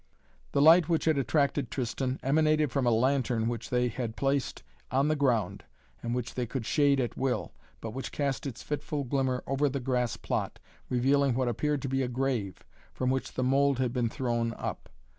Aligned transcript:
The 0.53 0.63
light 0.63 0.89
which 0.89 1.05
had 1.05 1.19
attracted 1.19 1.69
Tristan, 1.69 2.19
emanated 2.23 2.71
from 2.71 2.87
a 2.87 2.89
lantern 2.89 3.47
which 3.47 3.69
they 3.69 3.87
had 3.87 4.15
placed 4.15 4.63
on 4.89 5.09
the 5.09 5.15
ground 5.15 5.63
and 6.01 6.15
which 6.15 6.33
they 6.33 6.47
could 6.47 6.65
shade 6.65 6.99
at 6.99 7.15
will, 7.15 7.53
but 7.81 7.91
which 7.91 8.11
cast 8.11 8.47
its 8.47 8.63
fitful 8.63 9.03
glimmer 9.03 9.43
over 9.45 9.69
the 9.69 9.79
grass 9.79 10.17
plot, 10.17 10.57
revealing 10.89 11.35
what 11.35 11.47
appeared 11.47 11.83
to 11.83 11.87
be 11.87 12.01
a 12.01 12.07
grave, 12.07 12.65
from 12.95 13.11
which 13.11 13.33
the 13.33 13.43
mould 13.43 13.77
had 13.77 13.93
been 13.93 14.09
thrown 14.09 14.55
up. 14.55 14.89